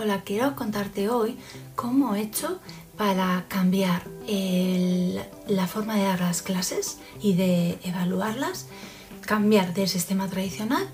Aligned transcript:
Hola, 0.00 0.22
quiero 0.24 0.54
contarte 0.54 1.08
hoy 1.08 1.36
cómo 1.74 2.14
he 2.14 2.20
hecho 2.20 2.60
para 2.96 3.46
cambiar 3.48 4.04
la 5.48 5.66
forma 5.66 5.96
de 5.96 6.04
dar 6.04 6.20
las 6.20 6.40
clases 6.40 6.98
y 7.20 7.34
de 7.34 7.80
evaluarlas, 7.82 8.66
cambiar 9.22 9.74
del 9.74 9.88
sistema 9.88 10.28
tradicional 10.28 10.88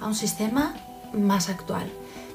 a 0.00 0.06
un 0.06 0.14
sistema 0.14 0.76
más 1.12 1.48
actual, 1.48 1.90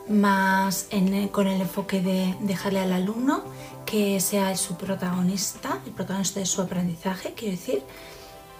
más 0.09 0.89
con 1.31 1.47
el 1.47 1.61
enfoque 1.61 2.01
de 2.01 2.35
dejarle 2.41 2.81
al 2.81 2.91
alumno 2.91 3.41
que 3.85 4.19
sea 4.19 4.57
su 4.57 4.75
protagonista, 4.75 5.79
el 5.85 5.93
protagonista 5.93 6.41
de 6.41 6.47
su 6.47 6.61
aprendizaje, 6.61 7.33
quiero 7.33 7.55
decir, 7.55 7.81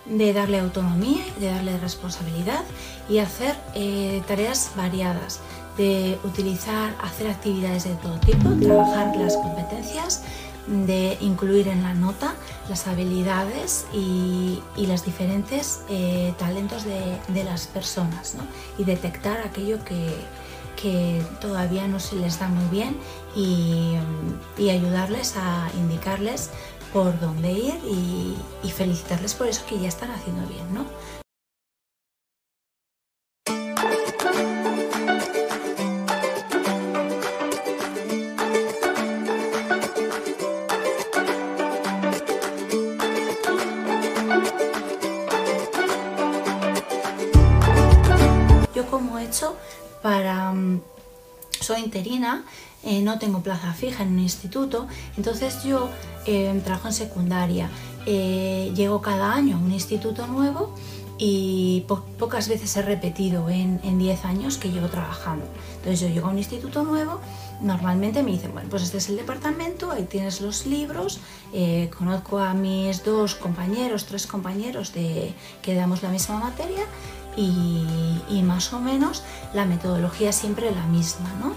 de 0.06 0.32
darle 0.34 0.60
autonomía, 0.60 1.24
de 1.40 1.48
darle 1.48 1.78
responsabilidad 1.78 2.64
y 3.10 3.20
hacer 3.20 3.56
eh, 3.76 4.24
tareas 4.28 4.72
variadas, 4.76 5.42
de 5.80 6.20
utilizar, 6.26 6.94
hacer 7.02 7.30
actividades 7.30 7.86
de 7.86 7.96
todo 7.96 8.20
tipo, 8.20 8.50
trabajar 8.62 9.16
las 9.16 9.38
competencias, 9.38 10.24
de 10.68 11.18
incluir 11.22 11.70
en 11.70 11.84
la 11.84 11.94
nota 11.94 12.36
las 12.68 12.86
habilidades 12.86 13.86
y, 13.94 14.62
y 14.76 14.88
los 14.88 15.06
diferentes 15.06 15.82
eh, 15.90 16.34
talentos 16.38 16.84
de, 16.84 17.44
las 17.44 17.68
personas 17.68 18.36
y 18.78 18.84
detectar 18.84 19.40
aquello 19.40 19.84
que, 19.86 20.14
que, 20.76 21.24
todavía 21.40 21.88
no 21.88 22.00
se 22.02 22.18
les 22.18 22.38
da 22.40 22.50
muy 22.50 22.66
bien 22.66 22.98
y, 23.34 23.96
y 24.58 24.70
ayudarles 24.70 25.38
a 25.38 25.70
indicarles 25.78 26.50
por 26.92 27.18
dónde 27.22 27.54
ir 27.54 27.76
y, 27.86 28.36
y, 28.64 28.72
felicitarles 28.72 29.34
por 29.34 29.48
eso 29.48 29.64
que 29.68 29.80
ya 29.80 29.88
están 29.88 30.12
haciendo 30.12 30.46
bien. 30.48 30.74
¿no? 30.74 30.86
Para... 50.30 50.52
Mm, 50.54 50.82
soy 51.60 51.82
interina, 51.82 52.46
eh, 52.84 53.02
no 53.02 53.20
tengo 53.20 53.42
plaza 53.42 53.74
fija 53.74 54.04
en 54.04 54.14
un 54.14 54.20
instituto, 54.20 54.88
entonces 55.18 55.64
yo 55.64 55.90
eh, 56.26 56.62
trabajo 56.64 56.88
en 56.88 56.94
secundaria, 56.94 57.70
eh, 58.06 58.72
llego 58.76 59.02
cada 59.02 59.34
año 59.34 59.58
a 59.58 59.60
un 59.60 59.72
instituto 59.74 60.26
nuevo 60.28 60.74
y 61.18 61.86
pocas 62.18 62.48
veces 62.48 62.78
he 62.78 62.82
repetido 62.82 63.50
en 63.50 64.00
10 64.00 64.24
años 64.24 64.58
que 64.58 64.72
llevo 64.72 64.88
trabajando. 64.88 65.46
Entonces 65.76 66.00
yo 66.00 66.08
llego 66.08 66.28
a 66.28 66.30
un 66.30 66.38
instituto 66.38 66.86
nuevo, 66.86 67.20
normalmente 67.60 68.24
me 68.24 68.32
dicen, 68.32 68.54
bueno, 68.54 68.70
pues 68.70 68.84
este 68.84 69.00
es 69.00 69.10
el 69.10 69.18
departamento, 69.18 69.92
ahí 69.92 70.06
tienes 70.06 70.40
los 70.40 70.66
libros, 70.66 71.20
conozco 71.98 72.40
a 72.40 72.54
mis 72.54 73.04
dos 73.04 73.36
compañeros, 73.36 74.06
tres 74.06 74.28
compañeros 74.28 74.94
de, 74.94 75.34
que 75.62 75.76
damos 75.76 76.04
la 76.04 76.10
misma 76.10 76.40
materia 76.40 76.86
y, 77.40 78.44
más 78.44 78.74
o 78.74 78.80
menos 78.80 79.24
la 79.54 79.66
metodología 79.66 80.30
es 80.30 80.36
siempre 80.36 80.72
la 80.72 80.86
misma. 80.88 81.32
¿no? 81.40 81.54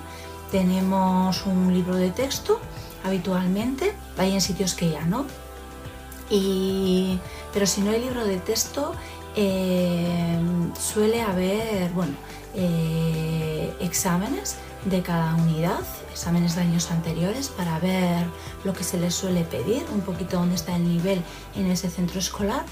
Tenemos 0.50 1.46
un 1.46 1.72
libro 1.72 1.96
de 1.96 2.10
texto 2.10 2.60
habitualmente, 3.04 3.94
hay 4.18 4.32
en 4.32 4.40
sitios 4.40 4.74
que 4.74 4.90
ya 4.90 5.04
no, 5.04 5.26
y, 6.30 7.18
pero 7.52 7.66
si 7.66 7.80
no 7.80 7.90
hay 7.90 8.00
libro 8.00 8.24
de 8.24 8.38
texto 8.38 8.92
eh, 9.34 10.38
suele 10.78 11.22
haber 11.22 11.90
bueno, 11.92 12.14
eh, 12.54 13.74
exámenes 13.80 14.56
de 14.84 15.02
cada 15.02 15.34
unidad, 15.34 15.80
exámenes 16.10 16.54
de 16.54 16.62
años 16.62 16.90
anteriores 16.90 17.48
para 17.48 17.78
ver 17.78 18.26
lo 18.64 18.72
que 18.72 18.84
se 18.84 18.98
les 18.98 19.14
suele 19.14 19.42
pedir, 19.44 19.84
un 19.92 20.02
poquito 20.02 20.38
dónde 20.38 20.54
está 20.54 20.76
el 20.76 20.86
nivel 20.88 21.22
en 21.56 21.70
ese 21.70 21.90
centro 21.90 22.18
escolar 22.18 22.64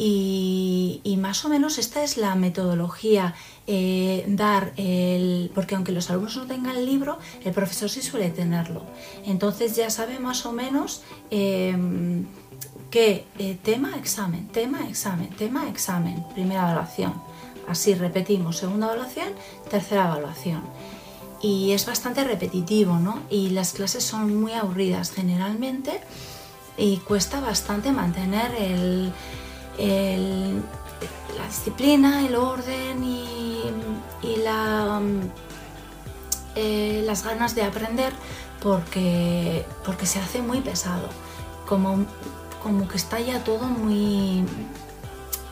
y, 0.00 1.16
más 1.20 1.44
o 1.44 1.48
menos 1.48 1.78
esta 1.78 2.04
es 2.04 2.16
la 2.16 2.36
metodología, 2.36 3.34
eh, 3.66 4.24
dar 4.28 4.72
el, 4.76 5.50
porque 5.54 5.74
aunque 5.74 5.90
los 5.90 6.08
alumnos 6.10 6.36
no 6.36 6.46
tengan 6.46 6.76
el 6.76 6.86
libro, 6.86 7.18
el 7.44 7.52
profesor 7.52 7.90
sí 7.90 8.00
suele 8.00 8.30
tenerlo. 8.30 8.82
Entonces 9.26 9.74
ya 9.74 9.90
sabe 9.90 10.20
más 10.20 10.46
o 10.46 10.52
menos 10.52 11.02
em, 11.30 12.26
eh, 12.92 13.58
tema, 13.64 13.96
examen, 13.96 14.46
tema, 14.48 14.88
examen, 14.88 15.30
tema, 15.30 15.68
examen, 15.68 16.24
primera 16.32 16.62
evaluación. 16.62 17.14
Así 17.66 17.94
repetimos, 17.94 18.56
segunda 18.58 18.86
evaluación, 18.86 19.28
tercera 19.68 20.06
evaluación. 20.06 20.62
Y 21.42 21.72
es 21.72 21.86
bastante 21.86 22.22
repetitivo, 22.22 22.98
¿no? 22.98 23.18
Y 23.30 23.50
las 23.50 23.72
clases 23.72 24.04
son 24.04 24.40
muy 24.40 24.52
aburridas 24.52 25.10
generalmente 25.10 26.00
y 26.76 26.98
cuesta 26.98 27.40
bastante 27.40 27.90
mantener 27.92 28.54
el, 28.54 29.12
la 29.78 31.46
disciplina, 31.46 32.26
el 32.26 32.34
orden 32.34 33.04
y, 33.04 33.62
la, 34.44 35.00
eh, 36.54 37.02
las 37.06 37.24
ganas 37.24 37.54
de 37.54 37.62
aprender 37.62 38.12
porque, 38.60 39.64
porque 39.84 40.06
se 40.06 40.18
hace 40.18 40.42
muy 40.42 40.60
pesado, 40.60 41.08
como, 41.66 42.04
como 42.62 42.88
que 42.88 42.96
está 42.96 43.20
ya 43.20 43.44
todo 43.44 43.66
muy, 43.66 44.44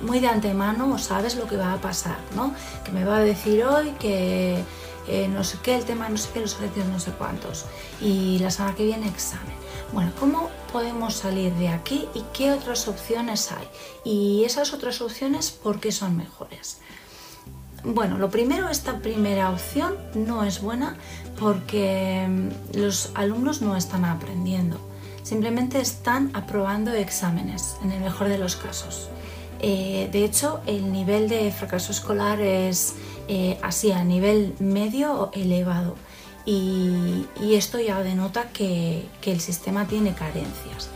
muy 0.01 0.21
de 0.21 0.29
antemano, 0.29 0.99
sabes 0.99 1.37
lo 1.37 1.47
que 1.47 1.57
va 1.57 1.73
a 1.73 1.81
pasar, 1.81 2.19
¿no? 2.35 2.53
Que 2.85 2.93
me 2.93 3.05
va 3.05 3.19
a 3.19 3.21
decir 3.21 3.65
hoy 3.65 3.91
que 3.93 4.65
eh, 5.09 5.29
no 5.29 5.45
sé 5.45 5.59
qué, 5.63 5.77
el 5.77 5.85
tema 5.85 6.09
no 6.09 6.17
sé 6.17 6.31
qué, 6.35 6.41
los 6.41 6.55
ejercicios 6.55 6.89
no 6.89 6.99
sé 6.99 7.13
cuántos, 7.13 7.67
y 8.01 8.39
la 8.41 8.51
semana 8.51 8.75
que 8.75 8.85
viene 8.85 9.09
examen. 9.09 9.55
Bueno, 9.93 10.11
¿cómo 10.19 10.51
podemos 10.77 11.15
salir 11.15 11.55
de 11.55 11.69
aquí 11.69 12.07
y 12.13 12.23
qué 12.35 12.53
otras 12.53 12.87
opciones 12.87 13.51
hay? 13.51 13.67
Y 14.05 14.45
esas 14.45 14.75
otras 14.75 15.01
opciones, 15.01 15.51
¿por 15.51 15.81
qué 15.81 15.91
son 15.91 16.19
mejores? 16.19 16.83
Bueno, 17.83 18.19
lo 18.19 18.29
primero, 18.29 18.69
esta 18.69 18.99
primera 18.99 19.51
opción 19.51 19.97
no 20.15 20.45
es 20.45 20.61
buena 20.61 20.99
porque 21.41 22.27
mm, 22.29 22.77
los 22.77 23.11
alumnos 23.15 23.63
no 23.63 23.75
están 23.75 24.05
aprendiendo, 24.05 24.79
simplemente 25.23 25.81
están 25.81 26.31
aprobando 26.35 26.93
exámenes, 26.93 27.79
en 27.83 27.93
el 27.93 28.03
mejor 28.03 28.29
de 28.29 28.37
los 28.37 28.57
casos. 28.57 29.09
Eh, 29.61 30.11
de 30.13 30.27
hecho, 30.27 30.61
el 30.67 30.93
nivel 30.93 31.31
de 31.31 31.51
fracaso 31.53 31.91
escolar 31.91 32.39
es 32.43 32.97
eh, 33.29 33.59
así 33.63 33.93
a 33.93 34.05
nivel 34.05 34.55
medio 34.59 35.31
elevado 35.33 35.95
y, 36.47 37.27
esto 37.41 37.79
ya 37.79 38.03
denota 38.03 38.49
que, 38.51 39.07
el 39.23 39.41
sistema 39.41 39.87
tiene 39.87 40.15
carencias. 40.15 40.89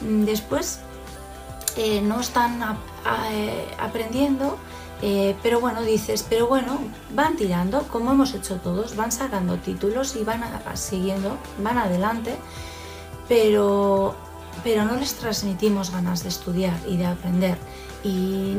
Después, 0.00 0.80
eh, 1.76 2.00
no 2.02 2.20
están 2.20 2.60
aprendiendo, 3.78 4.58
pero 5.42 5.60
bueno, 5.60 5.82
dices, 5.82 6.24
pero 6.28 6.46
bueno, 6.46 6.78
van 7.14 7.36
tirando, 7.36 7.82
como 7.88 8.12
hemos 8.12 8.34
hecho 8.34 8.56
todos, 8.56 8.96
van 8.96 9.12
sacando 9.12 9.56
títulos 9.56 10.16
y 10.16 10.24
van 10.24 10.42
siguiendo, 10.76 11.36
van 11.58 11.78
adelante, 11.78 12.36
pero 13.28 14.14
pero 14.62 14.84
no 14.84 14.96
les 14.96 15.14
transmitimos 15.14 15.90
ganas 15.90 16.22
de 16.22 16.28
estudiar 16.28 16.78
y 16.88 16.96
de 16.96 17.06
aprender 17.06 17.58
y 18.04 18.56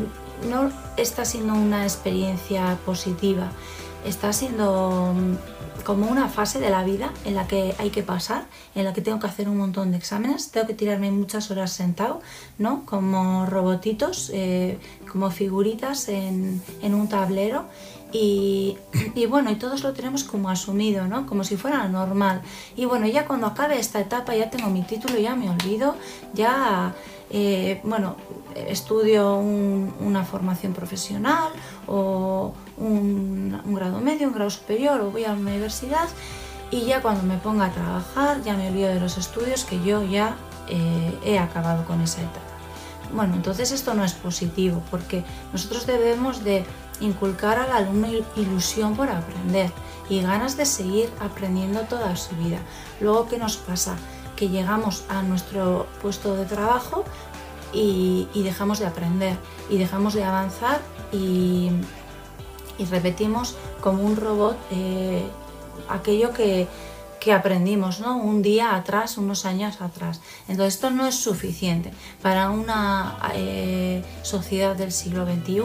no 0.49 0.71
está 0.97 1.23
siendo 1.23 1.53
una 1.53 1.83
experiencia 1.83 2.77
positiva, 2.85 3.51
está 4.05 4.33
siendo 4.33 5.13
mm, 5.15 5.54
como 5.83 6.07
una 6.07 6.29
fase 6.29 6.59
de 6.59 6.69
la 6.69 6.83
vida 6.83 7.11
en 7.25 7.35
la 7.35 7.47
que 7.47 7.75
hay 7.77 7.89
que 7.89 8.03
pasar, 8.03 8.45
en 8.73 8.85
la 8.85 8.93
que 8.93 9.01
tengo 9.01 9.19
que 9.19 9.27
hacer 9.27 9.49
un 9.49 9.57
montón 9.57 9.91
de 9.91 9.97
exámenes, 9.97 10.51
tengo 10.51 10.67
que 10.67 10.73
tirarme 10.73 11.11
muchas 11.11 11.51
horas 11.51 11.71
sentado, 11.71 12.21
¿no? 12.57 12.85
Como 12.85 13.45
robotitos, 13.45 14.31
eh, 14.33 14.79
como 15.11 15.29
figuritas 15.31 16.09
en, 16.09 16.61
un 16.83 17.09
tablero 17.09 17.65
y, 18.11 18.77
y, 19.15 19.25
bueno, 19.25 19.51
y 19.51 19.55
todos 19.55 19.83
lo 19.83 19.93
tenemos 19.93 20.23
como 20.23 20.49
asumido, 20.49 21.07
¿no? 21.07 21.25
Como 21.25 21.43
si 21.43 21.57
fuera 21.57 21.87
normal. 21.87 22.41
Y 22.75 22.85
bueno, 22.85 23.07
ya 23.07 23.25
cuando 23.25 23.47
acabe 23.47 23.79
esta 23.79 23.99
etapa 23.99 24.35
ya 24.35 24.49
tengo 24.49 24.69
mi 24.69 24.83
título, 24.83 25.17
ya 25.19 25.35
me 25.35 25.49
olvido, 25.49 25.95
ya, 26.33 26.93
eh, 27.37 27.81
bueno, 27.83 28.15
estudio 28.55 29.35
una 29.35 30.23
formación 30.23 30.71
profesional 30.71 31.51
o 31.85 32.53
un, 32.77 33.61
grado 33.75 33.99
medio, 33.99 34.29
un 34.29 34.33
grado 34.33 34.49
superior 34.49 35.01
o 35.01 35.11
voy 35.11 35.25
a 35.25 35.33
la 35.33 35.33
universidad 35.33 36.07
y 36.71 36.85
ya 36.85 37.01
cuando 37.01 37.23
me 37.23 37.37
ponga 37.37 37.65
a 37.65 37.71
trabajar 37.73 38.41
ya 38.41 38.55
me 38.55 38.69
olvido 38.69 38.87
de 38.87 39.01
los 39.01 39.17
estudios 39.17 39.65
que 39.65 39.83
yo 39.83 40.01
ya 40.01 40.37
eh, 40.69 41.19
he 41.25 41.37
acabado 41.37 41.83
con 41.83 41.99
esa 41.99 42.21
etapa. 42.21 42.39
Bueno, 43.13 43.35
entonces 43.35 43.73
esto 43.73 43.93
no 43.95 44.05
es 44.05 44.13
positivo 44.13 44.81
porque 44.89 45.25
nosotros 45.51 45.85
debemos 45.85 46.41
de 46.41 46.63
inculcar 47.01 47.59
al 47.59 47.73
alumno 47.73 48.07
ilusión 48.37 48.95
por 48.95 49.09
aprender 49.09 49.73
y 50.09 50.21
ganas 50.21 50.55
de 50.55 50.65
seguir 50.65 51.09
aprendiendo 51.19 51.81
toda 51.81 52.15
su 52.15 52.33
vida. 52.37 52.59
Luego, 53.01 53.27
¿qué 53.27 53.37
nos 53.37 53.57
pasa? 53.57 53.97
Que 54.35 54.49
llegamos 54.49 55.03
a 55.09 55.21
nuestro 55.21 55.87
puesto 56.01 56.35
de 56.35 56.45
trabajo 56.45 57.05
y, 57.75 58.27
dejamos 58.35 58.79
de 58.79 58.85
aprender 58.85 59.37
y 59.69 59.77
dejamos 59.77 60.13
de 60.13 60.23
avanzar 60.23 60.79
y, 61.11 61.69
repetimos 62.89 63.55
como 63.81 64.03
un 64.03 64.17
robot 64.17 64.57
eh, 64.71 65.23
aquello 65.89 66.33
que, 66.33 66.67
aprendimos, 67.33 68.01
¿no? 68.01 68.17
Un 68.17 68.43
día 68.43 68.75
atrás, 68.75 69.17
unos 69.17 69.45
años 69.45 69.81
atrás. 69.81 70.21
Entonces 70.47 70.75
esto 70.75 70.91
no 70.91 71.07
es 71.07 71.15
suficiente 71.15 71.91
para 72.21 72.51
una 72.51 73.17
eh, 73.33 74.03
sociedad 74.21 74.75
del 74.75 74.91
siglo 74.91 75.25
XXI 75.25 75.63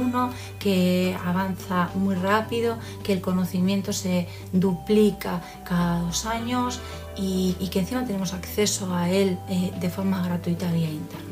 que 0.58 1.14
avanza 1.22 1.90
muy 1.96 2.14
rápido, 2.14 2.78
que 3.02 3.12
el 3.12 3.20
conocimiento 3.20 3.92
se 3.92 4.26
duplica 4.54 5.42
cada 5.64 6.00
dos 6.00 6.24
años 6.24 6.80
y, 7.20 7.68
que 7.70 7.80
encima 7.80 8.04
tenemos 8.04 8.32
acceso 8.32 8.94
a 8.94 9.10
él 9.10 9.38
eh, 9.48 9.72
de 9.78 9.90
forma 9.90 10.22
gratuita 10.24 10.72
vía 10.72 10.88
Internet. 10.88 11.30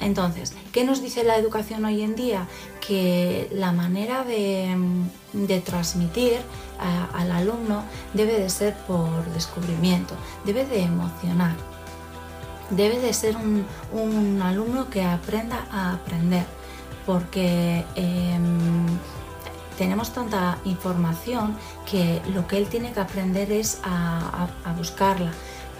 Entonces, 0.00 0.52
¿qué 0.72 0.84
nos 0.84 1.00
dice 1.00 1.24
la 1.24 1.36
educación 1.36 1.84
hoy 1.84 2.02
en 2.02 2.14
día? 2.14 2.46
Que 2.86 3.48
la 3.52 3.72
manera 3.72 4.24
de, 4.24 4.76
transmitir 5.64 6.36
al 7.14 7.32
alumno 7.32 7.82
debe 8.12 8.38
de 8.38 8.50
ser 8.50 8.74
por 8.86 9.24
descubrimiento, 9.32 10.14
debe 10.44 10.66
de 10.66 10.82
emocionar, 10.82 11.56
debe 12.70 13.00
de 13.00 13.14
ser 13.14 13.36
un, 13.36 14.42
alumno 14.42 14.90
que 14.90 15.02
aprenda 15.02 15.66
a 15.72 15.94
aprender, 15.94 16.44
porque 17.06 17.84
em, 17.94 18.86
tenemos 19.76 20.12
tanta 20.12 20.58
información 20.64 21.56
que 21.90 22.20
lo 22.34 22.46
que 22.46 22.58
él 22.58 22.66
tiene 22.68 22.92
que 22.92 23.00
aprender 23.00 23.52
es 23.52 23.80
a 23.84 24.48
buscarla, 24.76 25.32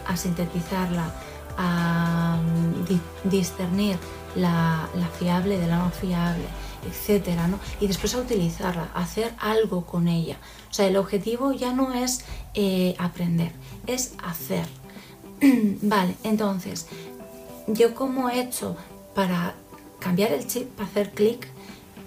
a 0.07 0.15
sintetizarla, 0.15 1.11
a 1.57 2.37
mm, 2.37 3.29
discernir 3.29 3.97
la, 4.35 4.87
fiable 5.19 5.57
de 5.57 5.67
la 5.67 5.77
no 5.79 5.89
fiable, 5.89 6.45
etcétera, 6.87 7.47
¿no? 7.47 7.59
Y 7.81 7.87
después 7.87 8.13
a 8.13 8.19
utilizarla, 8.19 8.89
a 8.93 9.01
hacer 9.01 9.33
algo 9.39 9.85
con 9.85 10.07
ella. 10.07 10.37
O 10.69 10.73
sea, 10.73 10.87
el 10.87 10.95
objetivo 10.95 11.51
ya 11.51 11.73
no 11.73 11.93
es 11.93 12.23
eh, 12.53 12.95
aprender, 12.99 13.51
es 13.87 14.13
hacer. 14.23 14.65
vale, 15.81 16.15
entonces, 16.23 16.87
yo 17.67 17.95
como 17.95 18.29
he 18.29 18.39
hecho 18.41 18.77
para 19.15 19.55
cambiar 19.99 20.31
el 20.31 20.45
chip, 20.45 20.69
para 20.75 20.87
hacer 20.89 21.11
clic 21.11 21.47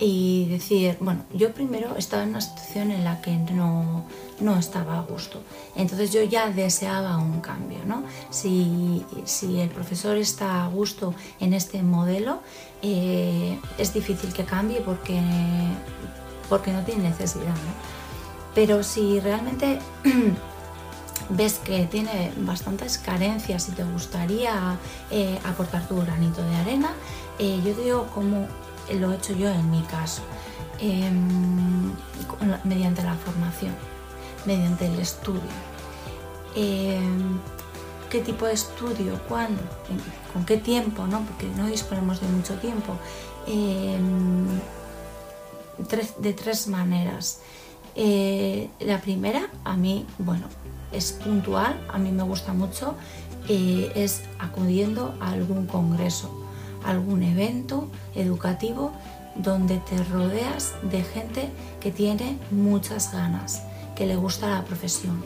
y 0.01 0.47
decir, 0.47 0.97
bueno, 1.01 1.25
yo 1.35 1.53
primero 1.53 1.95
estaba 1.97 2.23
en 2.23 2.31
una 2.31 2.41
situación 2.41 2.91
en 2.91 3.05
la 3.05 3.21
que 3.21 3.33
no, 3.33 4.05
no 4.41 4.59
estaba 4.59 4.99
a 4.99 5.03
gusto. 5.03 5.43
Entonces 5.77 6.11
yo 6.11 6.23
ya 6.23 6.51
deseaba 6.51 7.19
un 7.19 7.43
cambio. 7.43 7.79
¿no? 7.85 8.03
Si, 8.31 9.05
el 9.43 9.69
profesor 9.69 10.17
está 10.17 10.65
a 10.65 10.69
gusto 10.69 11.15
en 11.39 11.53
este 11.53 11.83
modelo, 11.83 12.41
eh, 12.83 13.59
es 13.77 13.93
difícil 13.93 14.33
que 14.33 14.45
cambie 14.45 14.81
porque, 14.81 15.21
porque 16.49 16.73
no 16.73 16.83
tiene 16.83 17.11
necesidad. 17.11 17.55
Pero 18.55 18.83
si 18.83 19.21
realmente 19.21 19.81
ves 21.29 21.61
que 21.63 21.85
tiene 21.85 22.33
bastantes 22.39 22.97
carencias 22.97 23.69
y 23.69 23.73
te 23.73 23.85
gustaría 23.85 24.79
eh, 25.11 25.39
aportar 25.45 25.87
tu 25.87 26.01
granito 26.01 26.43
de 26.43 26.57
arena, 26.57 26.91
eh, 27.39 27.61
yo 27.65 27.75
digo 27.75 28.07
como 28.15 28.47
lo 28.95 29.13
he 29.13 29.17
hecho 29.17 29.33
yo 29.35 29.49
en 29.49 29.71
mi 29.71 29.83
caso, 29.83 30.23
em, 30.81 31.93
mediante 32.65 33.03
la 33.03 33.15
formación 33.15 33.75
mediante 34.47 34.87
el 34.87 34.99
estudio. 34.99 35.41
Em, 36.55 37.39
¿Qué 38.11 38.21
tipo 38.21 38.47
de 38.47 38.55
estudio? 38.55 39.21
¿Cuándo? 39.29 39.63
¿Con 40.33 40.45
qué 40.45 40.57
tiempo? 40.57 41.07
¿no? 41.07 41.21
Porque 41.21 41.47
no 41.57 41.67
disponemos 41.67 42.21
de 42.21 42.27
mucho 42.27 42.55
tiempo. 42.55 42.97
Em, 43.47 44.47
de 46.19 46.33
tres 46.33 46.67
maneras. 46.67 47.41
Eh, 47.95 48.69
la 48.81 49.01
primera, 49.01 49.49
a 49.65 49.77
mí, 49.77 50.07
bueno, 50.19 50.47
es 50.93 51.13
puntual, 51.13 51.81
a 51.93 51.99
mí 51.99 52.11
me 52.11 52.23
gusta 52.23 52.53
mucho, 52.53 52.95
eh, 53.49 53.91
es 53.95 54.23
acudiendo 54.39 55.15
a 55.21 55.31
algún 55.31 55.67
congreso, 55.67 56.31
algún 56.85 57.23
evento 57.23 57.89
educativo 58.15 58.93
donde 59.35 59.79
te 59.79 60.03
rodeas 60.05 60.75
de 60.83 61.03
gente 61.03 61.51
que 61.81 61.91
tiene 61.91 62.39
muchas 62.51 63.13
ganas, 63.13 63.63
que 63.97 64.07
le 64.07 64.17
gusta 64.17 64.51
la 64.51 64.65
profesión, 64.65 65.25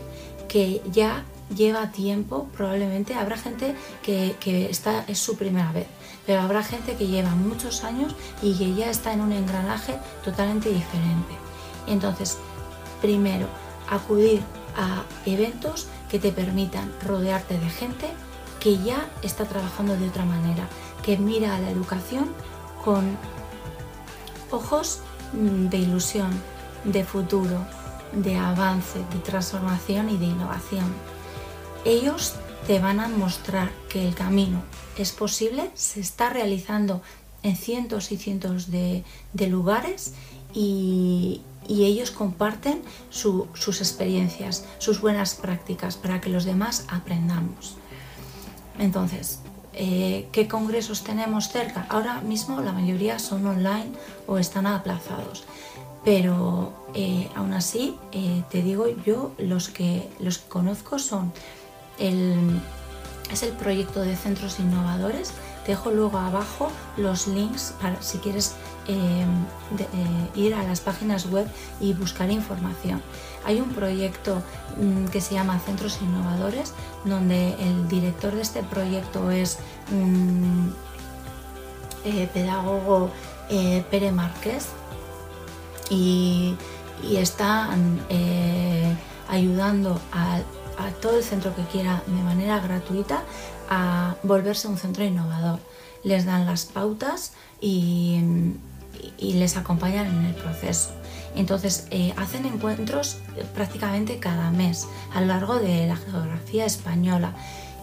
que 0.49 0.83
ya 0.93 1.25
lleva 1.55 1.91
tiempo, 1.91 2.49
probablemente 2.56 3.15
habrá 3.15 3.37
gente 3.37 3.75
que, 4.03 4.37
esta 4.71 5.05
es 5.06 5.19
su 5.19 5.37
primera 5.37 5.73
vez, 5.73 5.87
pero 6.27 6.41
habrá 6.41 6.62
gente 6.62 6.95
que 6.95 7.06
lleva 7.06 7.31
muchos 7.31 7.85
años 7.85 8.15
y 8.43 8.56
que 8.56 8.75
ya 8.75 8.91
está 8.91 9.12
en 9.12 9.21
un 9.21 9.33
engranaje 9.33 9.95
totalmente 10.25 10.71
diferente. 10.71 11.35
Entonces, 11.87 12.39
primero, 13.01 13.47
acudir 13.91 14.43
a 14.77 15.05
eventos 15.27 15.89
que 16.11 16.19
te 16.19 16.33
permitan 16.33 16.93
rodearte 17.05 17.59
de 17.59 17.69
gente 17.69 18.06
que 18.61 18.79
ya 18.79 19.06
está 19.23 19.45
trabajando 19.45 19.97
de 19.97 20.09
otra 20.09 20.25
manera, 20.25 20.67
que 21.05 21.19
mira 21.19 21.55
a 21.55 21.59
la 21.61 21.71
educación 21.71 22.31
con 22.85 23.17
ojos 24.51 25.01
mm, 25.33 25.69
de 25.69 25.79
ilusión, 25.79 26.31
de 26.85 27.05
futuro, 27.05 27.65
de 28.12 28.37
avance, 28.37 28.99
de 29.12 29.19
transformación 29.21 30.11
y 30.11 30.17
de 30.17 30.27
innovación. 30.27 30.93
Ellos 31.85 32.35
te 32.67 32.79
van 32.79 33.01
a 33.01 33.09
mostrar 33.09 33.71
que 33.89 34.06
el 34.09 34.15
camino 34.15 34.62
es 34.97 35.12
posible, 35.12 35.71
se 35.75 36.01
está 36.01 36.31
realizando 36.31 37.03
en 37.43 37.56
cientos 37.56 38.11
y 38.12 38.17
cientos 38.17 38.71
de, 38.71 39.05
lugares 39.49 40.15
y, 40.55 41.43
ellos 41.67 42.11
comparten 42.11 42.83
sus 43.09 43.81
experiencias, 43.81 44.67
sus 44.79 45.01
buenas 45.01 45.35
prácticas 45.35 45.97
para 45.97 46.21
que 46.21 46.29
los 46.29 46.45
demás 46.45 46.85
aprendamos. 46.91 47.77
Entonces, 48.79 49.41
eh, 49.76 50.29
¿qué 50.32 50.49
congresos 50.49 51.03
tenemos 51.03 51.49
cerca? 51.49 51.87
Ahora 51.88 52.21
mismo 52.21 52.61
la 52.61 52.73
mayoría 52.73 53.19
son 53.19 53.47
online 53.47 53.93
o 54.26 54.38
están 54.38 54.67
aplazados 54.67 55.44
pero 56.05 56.73
eh, 56.94 57.29
aún 57.35 57.55
así 57.55 57.97
eh, 58.12 58.43
te 58.50 58.62
digo 58.62 58.87
yo 59.05 59.32
los 59.38 59.69
que 59.69 60.09
los 60.21 60.38
conozco 60.38 60.99
son 60.99 61.32
el, 61.99 62.61
es 63.32 63.43
el 63.43 63.53
proyecto 63.53 64.03
de 64.03 64.15
centros 64.15 64.61
innovadores 64.61 65.32
te 65.65 65.73
dejo 65.73 65.91
luego 65.91 66.19
abajo 66.19 66.70
los 66.99 67.27
links 67.27 67.75
para 67.81 68.00
si 68.03 68.19
quieres 68.19 68.55
eh, 68.87 69.27
ir 70.35 70.55
a 70.55 70.63
las 70.63 70.81
páginas 70.81 71.31
web 71.31 71.47
y 71.81 71.93
buscar 71.93 72.31
información. 72.31 73.03
Hay 73.45 73.61
un 73.61 73.71
proyecto 73.71 74.43
mm, 74.81 75.07
que 75.07 75.21
se 75.21 75.35
llama 75.35 75.58
Centros 75.61 75.99
Innovadores, 76.01 76.73
donde 77.05 77.55
el 77.61 77.89
director 77.89 78.35
de 78.35 78.43
este 78.43 78.63
proyecto 78.63 79.31
es 79.31 79.58
un 79.93 80.75
pedagogo 82.32 83.11
Pere 83.91 84.13
Márquez, 84.13 84.69
y, 85.91 86.56
están 87.17 88.01
eh, 88.08 88.97
ayudando 89.29 90.01
a, 90.13 90.41
todo 91.01 91.19
el 91.19 91.23
centro 91.23 91.55
que 91.55 91.63
quiera 91.65 92.03
de 92.06 92.23
manera 92.23 92.58
gratuita 92.61 93.23
a 93.70 94.17
volverse 94.23 94.69
un 94.69 94.79
centro 94.79 95.05
innovador. 95.05 95.61
Les 96.03 96.25
dan 96.25 96.47
las 96.47 96.65
pautas 96.65 97.32
y, 97.61 98.20
les 99.19 99.56
acompañan 99.56 100.06
en 100.06 100.25
el 100.27 100.34
proceso. 100.34 100.91
Entonces 101.37 101.89
eh, 101.91 102.15
hacen 102.17 102.46
encuentros 102.46 103.19
prácticamente 103.55 104.19
cada 104.19 104.51
mes 104.51 104.87
a 105.13 105.20
lo 105.20 105.27
largo 105.29 105.58
de 105.58 105.87
la 105.87 105.96
geografía 105.96 106.65
española 106.65 107.34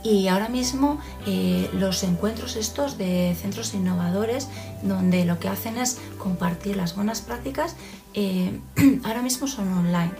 y 0.03 0.27
ahora 0.29 0.49
mismo 0.49 0.99
eh, 1.27 1.69
los 1.73 2.03
encuentros 2.03 2.55
estos 2.55 2.97
de 2.97 3.35
centros 3.39 3.73
innovadores, 3.73 4.47
donde 4.81 5.25
lo 5.25 5.39
que 5.39 5.47
hacen 5.47 5.77
es 5.77 5.99
compartir 6.17 6.75
las 6.75 6.95
buenas 6.95 7.21
prácticas, 7.21 7.75
eh, 8.13 8.59
ahora 9.03 9.21
mismo 9.21 9.47
son 9.47 9.71
online. 9.73 10.11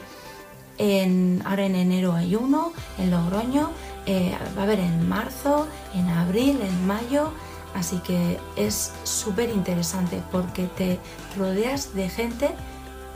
ahora 1.46 1.66
en 1.66 1.76
enero 1.76 2.14
hay 2.14 2.36
uno, 2.36 2.74
en 3.00 3.10
Logroño, 3.10 3.72
eh, 4.06 4.36
va 4.56 4.62
a 4.62 4.66
haber 4.66 4.80
en 4.80 5.08
marzo, 5.10 5.68
en 5.96 6.08
abril, 6.10 6.60
en 6.62 6.88
mayo, 6.88 7.32
así 7.76 7.98
que 7.98 8.40
es 8.56 8.92
súper 9.04 9.50
interesante 9.50 10.22
porque 10.32 10.68
te 10.68 11.00
rodeas 11.38 11.94
de 11.94 12.10
gente 12.10 12.50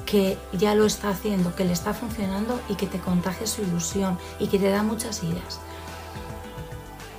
que 0.06 0.38
ya 0.54 0.76
lo 0.76 0.86
está 0.86 1.10
haciendo, 1.10 1.56
que 1.56 1.66
le 1.66 1.74
está 1.74 1.94
funcionando 1.94 2.60
y 2.70 2.76
que 2.76 2.86
te 2.88 3.00
contagia 3.00 3.48
su 3.48 3.64
ilusión 3.64 4.18
y 4.40 4.48
que 4.48 4.60
te 4.60 4.70
da 4.70 4.84
muchas 4.84 5.24
ideas. 5.24 5.60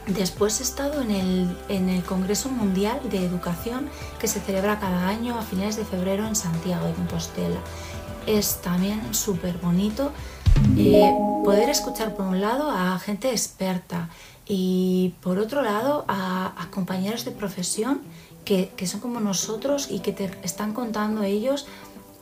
Después 0.06 0.60
he 0.60 0.62
estado 0.62 1.02
en 1.02 1.10
el, 1.10 2.04
Congreso 2.04 2.48
Mundial 2.48 3.00
de 3.10 3.26
Educación 3.26 3.90
que 4.20 4.28
se 4.28 4.40
celebra 4.40 4.78
cada 4.78 5.08
año 5.08 5.36
a 5.36 5.42
finales 5.42 5.76
de 5.76 5.84
febrero 5.84 6.26
en 6.28 6.36
Santiago 6.36 6.86
de 6.86 6.92
Compostela. 6.94 7.58
Es 8.24 8.60
también 8.62 9.14
súper 9.14 9.58
bonito 9.58 10.12
poder 11.44 11.68
escuchar 11.68 12.14
por 12.14 12.26
un 12.26 12.40
lado 12.40 12.70
a 12.70 12.98
gente 13.00 13.30
experta 13.30 14.08
y 14.48 15.14
por 15.22 15.38
otro 15.38 15.62
lado 15.62 16.04
a, 16.08 16.68
compañeros 16.70 17.24
de 17.24 17.32
profesión 17.32 18.02
que, 18.44 18.70
son 18.86 19.00
como 19.00 19.18
nosotros 19.18 19.88
y 19.90 20.00
que 20.00 20.12
te 20.12 20.30
están 20.42 20.72
contando 20.72 21.24
ellos 21.24 21.66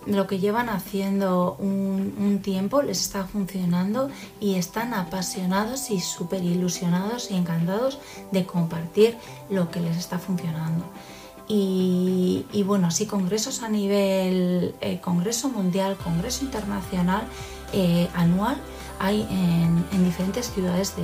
lo 0.06 0.26
que 0.26 0.38
llevan 0.38 0.68
haciendo 0.68 1.56
un, 1.58 2.40
tiempo 2.42 2.82
les 2.82 3.00
está 3.00 3.24
funcionando 3.24 4.10
y 4.40 4.56
están 4.56 4.92
apasionados 4.92 5.90
y 5.90 6.00
súper 6.00 6.44
ilusionados 6.44 7.30
y 7.30 7.36
encantados 7.36 7.98
de 8.30 8.44
compartir 8.44 9.16
lo 9.48 9.70
que 9.70 9.80
les 9.80 9.96
está 9.96 10.18
funcionando. 10.18 10.84
Y, 11.46 12.44
bueno, 12.66 12.88
así 12.88 13.06
congresos 13.06 13.62
a 13.62 13.68
nivel 13.68 14.74
eh, 14.80 15.00
Congreso 15.00 15.48
Mundial, 15.48 15.96
Congreso 15.96 16.44
Internacional, 16.44 17.22
eh, 17.72 18.08
anual, 18.14 18.56
hay 18.98 19.22
en, 19.30 20.04
diferentes 20.04 20.50
ciudades 20.52 20.94
de, 20.96 21.02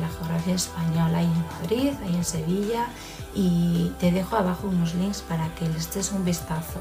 la 0.00 0.08
geografía 0.08 0.54
española. 0.54 1.18
Hay 1.18 1.26
en 1.26 1.46
Madrid, 1.60 1.92
hay 2.04 2.16
en 2.16 2.24
Sevilla 2.24 2.88
y 3.34 3.92
te 3.98 4.10
dejo 4.10 4.36
abajo 4.36 4.68
unos 4.68 4.94
links 4.94 5.22
para 5.22 5.54
que 5.54 5.68
les 5.68 5.92
des 5.94 6.12
un 6.12 6.24
vistazo. 6.24 6.80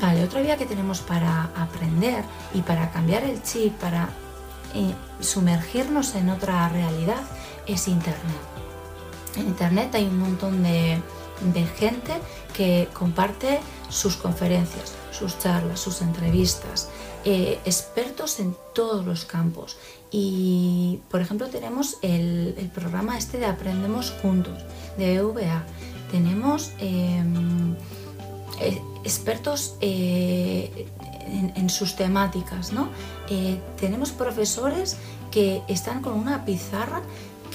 Vale, 0.00 0.24
otra 0.24 0.42
vía 0.42 0.56
que 0.56 0.66
tenemos 0.66 1.00
para 1.00 1.50
aprender 1.56 2.22
y 2.52 2.60
para 2.60 2.90
cambiar 2.90 3.24
el 3.24 3.42
chip, 3.42 3.72
para 3.78 4.10
eh, 4.74 4.94
sumergirnos 5.20 6.14
en 6.14 6.28
otra 6.28 6.68
realidad, 6.68 7.22
es 7.66 7.88
Internet. 7.88 8.58
En 9.36 9.46
Internet 9.46 9.94
hay 9.94 10.06
un 10.06 10.18
montón 10.18 10.62
de, 10.62 11.00
gente 11.78 12.12
que 12.52 12.88
comparte 12.92 13.60
sus 13.88 14.16
conferencias, 14.16 14.94
sus 15.18 15.38
charlas, 15.38 15.80
sus 15.80 16.00
entrevistas, 16.02 16.88
eh, 17.24 17.58
expertos 17.64 18.40
en 18.40 18.54
todos 18.74 19.04
los 19.04 19.24
campos. 19.24 19.76
Y, 20.10 21.00
por 21.10 21.20
ejemplo, 21.20 21.48
tenemos 21.48 21.98
el, 22.02 22.70
programa 22.74 23.18
este 23.18 23.38
de 23.38 23.46
Aprendemos 23.46 24.12
Juntos, 24.22 24.58
de 24.96 25.22
VA. 25.22 25.64
Tenemos... 26.10 26.72
Em, 26.78 27.74
eh, 28.60 28.82
expertos 29.04 29.76
eh, 29.80 30.88
en, 31.54 31.70
sus 31.70 31.94
temáticas. 31.94 32.72
¿no? 32.72 32.88
Tenemos 33.80 34.10
profesores 34.10 34.96
que 35.30 35.62
están 35.68 36.02
con 36.02 36.14
una 36.14 36.44
pizarra 36.44 37.02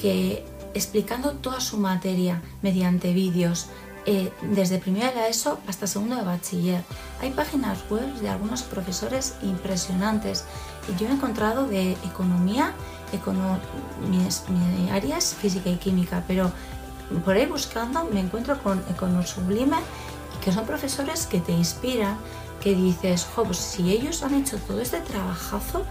que 0.02 0.46
explicando 0.74 1.34
toda 1.34 1.60
su 1.60 1.78
materia 1.78 2.42
mediante 2.62 3.14
vídeos, 3.14 3.68
desde 4.42 4.80
primero 4.80 5.08
de 5.08 5.16
la 5.16 5.28
ESO 5.28 5.60
hasta 5.68 5.88
segundo 5.88 6.16
de 6.16 6.24
bachiller. 6.24 6.84
Hay 7.22 7.32
páginas 7.32 7.80
web 7.90 8.06
de 8.16 8.30
algunos 8.30 8.64
profesores 8.64 9.36
impresionantes. 9.42 10.46
Yo 10.98 11.08
he 11.08 11.12
encontrado 11.12 11.68
de 11.68 11.94
economía, 12.04 12.74
mi, 14.10 14.90
área 14.90 15.18
es 15.18 15.34
física 15.34 15.70
y 15.70 15.78
química, 15.78 16.24
pero 16.28 16.52
por 17.24 17.36
ahí 17.36 17.46
buscando 17.46 18.06
me 18.06 18.20
encuentro 18.20 18.62
con 18.62 18.84
Econo 18.90 19.24
Sublime 19.24 19.78
que 20.44 20.52
son 20.52 20.66
profesores 20.66 21.26
que 21.26 21.40
te 21.40 21.54
inspiran, 21.54 22.18
que 22.62 22.76
dices, 22.76 23.26
jo, 23.34 23.44
pues 23.44 23.58
si 23.58 23.92
ellos 23.92 24.24
han 24.24 24.34
hecho 24.34 24.58
todo 24.58 24.82
este 24.82 25.00
trabajazo, 25.00 25.86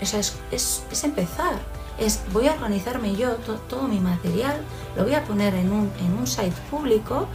es, 0.00 1.04
empezar. 1.04 1.58
Es, 1.98 2.22
voy 2.32 2.46
a 2.46 2.52
organizarme 2.52 3.16
yo 3.16 3.34
todo 3.68 3.88
mi 3.88 3.98
material, 4.00 4.60
lo 4.96 5.04
voy 5.04 5.14
a 5.14 5.24
poner 5.24 5.54
en 5.54 5.72
un, 5.72 5.90
en 6.00 6.12
un 6.18 6.26
site 6.26 6.54
público, 6.70 7.26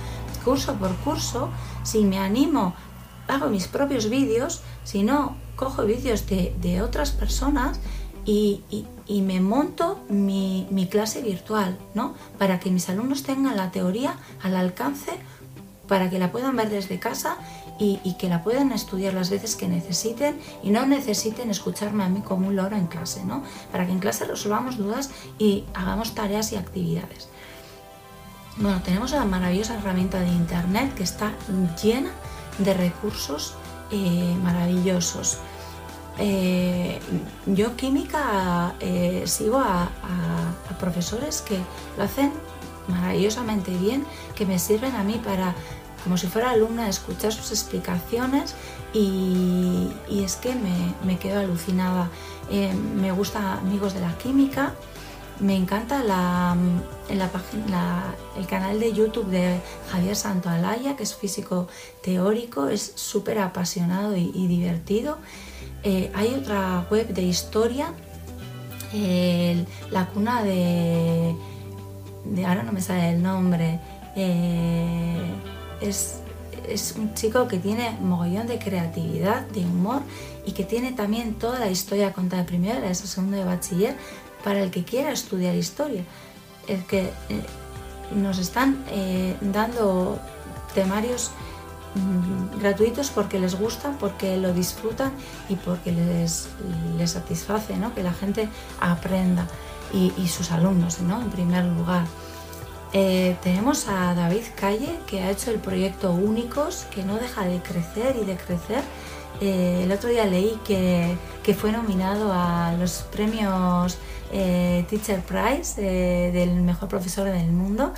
curso 0.43 0.75
por 0.75 0.95
curso. 0.97 1.49
Si 1.83 2.03
me 2.03 2.19
animo, 2.19 2.73
hago 3.27 3.49
mis 3.49 3.67
propios 3.67 4.09
vídeos, 4.09 4.61
si 4.83 5.03
no, 5.03 5.35
cojo 5.55 5.85
vídeos 5.85 6.25
de, 6.27 6.81
otras 6.81 7.11
personas 7.11 7.79
y, 8.25 8.63
me 9.09 9.41
monto 9.41 9.99
mi, 10.09 10.67
mi, 10.71 10.87
clase 10.87 11.21
virtual, 11.21 11.77
¿no? 11.93 12.13
Para 12.37 12.59
que 12.59 12.71
mis 12.71 12.89
alumnos 12.89 13.23
tengan 13.23 13.57
la 13.57 13.71
teoría 13.71 14.15
al 14.41 14.55
alcance 14.55 15.11
para 15.87 16.09
que 16.09 16.19
la 16.19 16.31
puedan 16.31 16.55
ver 16.55 16.69
desde 16.69 16.99
casa 16.99 17.37
y, 17.79 17.97
que 18.17 18.29
la 18.29 18.43
puedan 18.43 18.71
estudiar 18.71 19.13
las 19.13 19.29
veces 19.29 19.55
que 19.55 19.67
necesiten 19.67 20.39
y 20.61 20.69
no 20.69 20.85
necesiten 20.85 21.49
escucharme 21.49 22.03
a 22.03 22.09
mí 22.09 22.21
como 22.21 22.47
un 22.47 22.55
loro 22.55 22.75
en 22.75 22.87
clase, 22.87 23.25
¿no? 23.25 23.43
Para 23.71 23.85
que 23.85 23.91
en 23.91 23.99
clase 23.99 24.25
resolvamos 24.25 24.77
dudas 24.77 25.09
y 25.37 25.65
hagamos 25.73 26.15
tareas 26.15 26.53
y 26.53 26.55
actividades. 26.55 27.27
Bueno, 28.57 28.81
tenemos 28.83 29.11
la 29.11 29.25
maravillosa 29.25 29.75
herramienta 29.75 30.19
de 30.19 30.27
Internet 30.27 30.93
que 30.93 31.03
está 31.03 31.33
llena 31.81 32.11
de 32.59 32.73
recursos 32.73 33.55
eh, 33.91 34.35
maravillosos. 34.41 35.39
Eh, 36.19 36.99
yo 37.47 37.75
química 37.75 38.75
eh, 38.79 39.23
sigo 39.25 39.57
a, 39.59 39.89
profesores 40.79 41.41
que 41.41 41.57
lo 41.97 42.03
hacen 42.03 42.33
maravillosamente 42.87 43.75
bien, 43.77 44.05
que 44.35 44.45
me 44.45 44.59
sirven 44.59 44.95
a 44.95 45.03
mí 45.03 45.19
para, 45.23 45.55
como 46.03 46.17
si 46.17 46.27
fuera 46.27 46.51
alumna, 46.51 46.89
escuchar 46.89 47.31
sus 47.31 47.51
explicaciones 47.51 48.55
y, 48.93 49.91
es 50.11 50.35
que 50.35 50.53
me, 51.03 51.17
quedo 51.17 51.39
alucinada. 51.39 52.09
Eh, 52.51 52.73
me 52.73 53.11
gusta 53.11 53.53
Amigos 53.53 53.93
de 53.93 54.01
la 54.01 54.17
Química, 54.17 54.73
me 55.39 55.55
encanta 55.55 56.03
la, 56.03 56.55
la 57.09 58.15
el 58.37 58.47
canal 58.47 58.79
de 58.79 58.93
YouTube 58.93 59.27
de 59.27 59.59
Javier 59.91 60.15
Santoalaya, 60.15 60.95
que 60.95 61.03
es 61.03 61.15
físico 61.15 61.67
teórico, 62.01 62.69
es 62.69 62.93
súper 62.95 63.39
apasionado 63.39 64.15
y, 64.15 64.47
divertido. 64.47 65.17
Eh, 65.83 66.11
hay 66.13 66.33
otra 66.33 66.85
web 66.89 67.07
de 67.07 67.23
historia, 67.23 67.93
la 69.89 70.05
cuna 70.07 70.43
de 70.43 71.35
ahora 72.45 72.63
no 72.63 72.71
me 72.71 72.81
sale 72.81 73.11
el 73.11 73.21
nombre, 73.21 73.79
eh, 74.15 75.33
es, 75.81 76.19
un 76.97 77.13
chico 77.13 77.47
que 77.47 77.57
tiene 77.57 77.97
mogollón 78.01 78.47
de 78.47 78.57
creatividad, 78.57 79.41
de 79.47 79.65
humor 79.65 80.01
y 80.45 80.53
que 80.53 80.63
tiene 80.63 80.93
también 80.93 81.33
toda 81.33 81.59
la 81.59 81.69
historia 81.69 82.13
contada 82.13 82.45
primero, 82.45 82.79
de 82.79 82.89
esa 82.89 83.05
segundo 83.05 83.35
de 83.35 83.43
bachiller, 83.43 83.95
para 84.43 84.61
el 84.61 84.71
que 84.71 84.83
quiera 84.83 85.11
estudiar 85.11 85.55
historia. 85.55 86.03
El 86.67 86.83
que 86.85 87.01
eh, 87.01 87.11
nos 88.15 88.39
están 88.39 88.83
eh, 88.89 89.35
dando 89.41 90.19
temarios 90.73 91.31
mm, 91.95 92.61
gratuitos 92.61 93.09
porque 93.09 93.39
les 93.39 93.55
gusta, 93.59 93.97
porque 93.99 94.37
lo 94.37 94.53
disfrutan 94.53 95.11
y 95.49 95.55
porque 95.55 95.91
les, 95.91 96.47
les 96.97 97.11
satisface 97.11 97.75
¿no? 97.75 97.93
que 97.93 98.03
la 98.03 98.13
gente 98.13 98.47
aprenda 98.79 99.47
y, 99.93 100.27
sus 100.27 100.51
alumnos, 100.51 101.01
¿no? 101.01 101.21
En 101.21 101.29
primer 101.29 101.65
lugar. 101.65 102.05
Eh, 102.93 103.37
tenemos 103.41 103.87
a 103.87 104.13
David 104.13 104.43
Calle, 104.55 104.99
que 105.07 105.21
ha 105.21 105.31
hecho 105.31 105.51
el 105.51 105.59
proyecto 105.59 106.11
Únicos, 106.11 106.85
que 106.93 107.03
no 107.03 107.15
deja 107.17 107.45
de 107.45 107.59
crecer 107.59 108.15
y 108.21 108.25
de 108.25 108.35
crecer. 108.35 108.83
Eh, 109.41 109.81
el 109.83 109.91
otro 109.91 110.09
día 110.09 110.25
leí 110.25 110.59
que, 110.65 111.17
fue 111.55 111.71
nominado 111.71 112.31
a 112.31 112.73
los 112.79 113.03
premios 113.11 113.97
eh, 114.31 114.85
Teacher 114.89 115.21
Prize 115.21 115.81
del 116.31 116.61
mejor 116.61 116.89
profesor 116.89 117.29
del 117.29 117.51
mundo. 117.51 117.93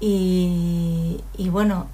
Y, 0.00 1.20
y 1.38 1.48
bueno, 1.48 1.86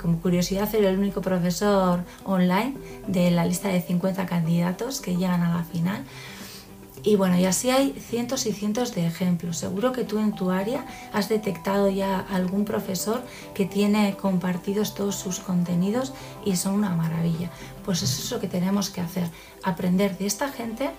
como 0.00 0.18
curiosidad, 0.20 0.74
era 0.74 0.88
el 0.88 0.98
único 0.98 1.20
profesor 1.20 2.00
online 2.24 2.74
de 3.06 3.30
la 3.30 3.44
lista 3.44 3.68
de 3.68 3.82
50 3.82 4.24
candidatos 4.24 5.02
que 5.02 5.16
llegan 5.16 5.42
a 5.42 5.54
la 5.54 5.64
final. 5.64 6.02
Y 7.06 7.14
bueno, 7.14 7.38
y 7.38 7.44
así 7.44 7.70
hay 7.70 7.92
cientos 7.92 8.46
y 8.46 8.52
cientos 8.52 8.92
de 8.92 9.06
ejemplos. 9.06 9.58
Seguro 9.58 9.92
que 9.92 10.02
tú 10.02 10.18
en 10.18 10.34
tu 10.34 10.50
área 10.50 10.84
has 11.12 11.28
detectado 11.28 11.88
ya 11.88 12.18
algún 12.18 12.64
profesor 12.64 13.22
que 13.54 13.64
tiene 13.64 14.16
compartidos 14.16 14.92
todos 14.92 15.14
sus 15.14 15.38
contenidos 15.38 16.14
y 16.44 16.56
son 16.56 16.74
una 16.74 16.96
maravilla. 16.96 17.48
Pues 17.84 18.02
eso 18.02 18.20
es 18.20 18.30
lo 18.32 18.40
que 18.40 18.48
tenemos 18.48 18.90
que 18.90 19.02
hacer, 19.02 19.30
aprender 19.62 20.18
de 20.18 20.26
esta 20.26 20.48
gente 20.48 20.90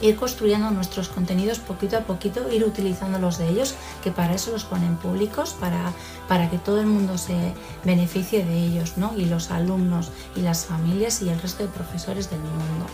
ir 0.00 0.16
construyendo 0.16 0.72
nuestros 0.72 1.08
contenidos 1.08 1.60
poquito 1.60 1.98
a 1.98 2.00
poquito, 2.00 2.52
ir 2.52 2.64
utilizándolos 2.64 3.38
de 3.38 3.48
ellos, 3.48 3.76
que 4.02 4.10
para 4.10 4.34
eso 4.34 4.50
los 4.50 4.64
ponen 4.64 4.96
públicos, 4.96 5.54
para, 5.60 5.92
para 6.26 6.50
que 6.50 6.58
todo 6.58 6.80
el 6.80 6.86
mundo 6.86 7.16
se 7.16 7.54
beneficie 7.84 8.44
de 8.44 8.58
ellos, 8.58 8.96
¿no? 8.96 9.12
Y 9.16 9.26
los 9.26 9.52
alumnos 9.52 10.10
y 10.34 10.40
las 10.40 10.64
familias 10.64 11.22
y 11.22 11.28
el 11.28 11.40
resto 11.40 11.62
de 11.62 11.68
profesores 11.68 12.28
del 12.28 12.40
mundo. 12.40 12.86